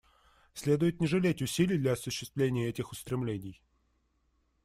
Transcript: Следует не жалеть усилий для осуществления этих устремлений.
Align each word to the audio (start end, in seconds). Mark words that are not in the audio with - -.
Следует 0.55 0.99
не 0.99 1.05
жалеть 1.05 1.43
усилий 1.43 1.77
для 1.77 1.91
осуществления 1.91 2.67
этих 2.69 2.91
устремлений. 2.91 3.61